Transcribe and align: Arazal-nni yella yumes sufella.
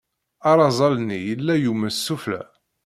Arazal-nni 0.49 1.19
yella 1.27 1.53
yumes 1.63 1.97
sufella. 2.05 2.43